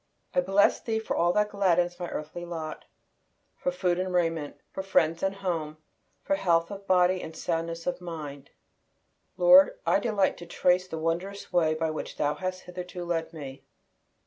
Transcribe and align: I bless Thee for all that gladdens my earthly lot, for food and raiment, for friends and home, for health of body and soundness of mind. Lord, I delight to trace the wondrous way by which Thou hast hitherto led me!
I 0.33 0.41
bless 0.41 0.79
Thee 0.81 0.97
for 0.97 1.15
all 1.15 1.31
that 1.33 1.51
gladdens 1.51 1.99
my 1.99 2.07
earthly 2.09 2.43
lot, 2.43 2.85
for 3.55 3.71
food 3.71 3.99
and 3.99 4.11
raiment, 4.11 4.55
for 4.71 4.81
friends 4.81 5.21
and 5.21 5.35
home, 5.35 5.77
for 6.23 6.37
health 6.37 6.71
of 6.71 6.87
body 6.87 7.21
and 7.21 7.37
soundness 7.37 7.85
of 7.85 8.01
mind. 8.01 8.49
Lord, 9.37 9.77
I 9.85 9.99
delight 9.99 10.37
to 10.37 10.47
trace 10.47 10.87
the 10.87 10.97
wondrous 10.97 11.53
way 11.53 11.75
by 11.75 11.91
which 11.91 12.17
Thou 12.17 12.33
hast 12.33 12.61
hitherto 12.63 13.05
led 13.05 13.31
me! 13.31 13.63